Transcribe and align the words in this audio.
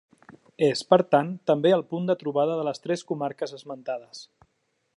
És, 0.67 0.79
per 0.93 0.97
tant, 1.15 1.29
també 1.51 1.73
el 1.75 1.85
punt 1.91 2.09
de 2.11 2.15
trobada 2.23 2.55
de 2.61 2.65
les 2.69 2.83
tres 2.87 3.05
comarques 3.13 3.55
esmentades. 3.59 4.25